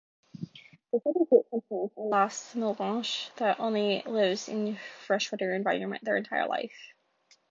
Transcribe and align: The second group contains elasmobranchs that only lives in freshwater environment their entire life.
The 0.91 0.99
second 0.99 1.29
group 1.29 1.47
contains 1.51 1.91
elasmobranchs 1.95 3.35
that 3.35 3.59
only 3.59 4.01
lives 4.07 4.49
in 4.49 4.77
freshwater 5.05 5.53
environment 5.53 6.03
their 6.03 6.17
entire 6.17 6.47
life. 6.47 6.95